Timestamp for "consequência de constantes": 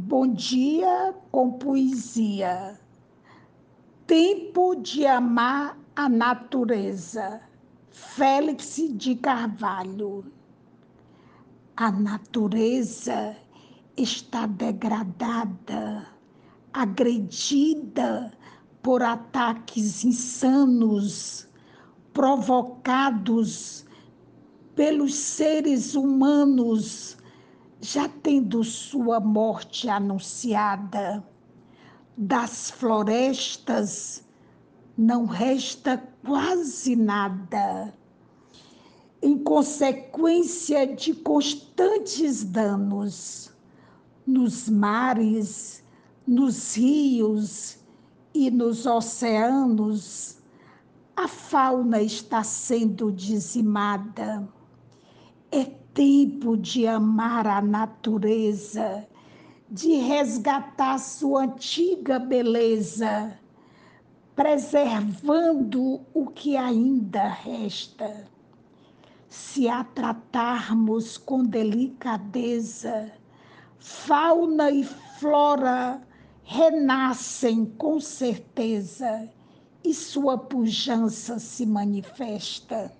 39.38-42.42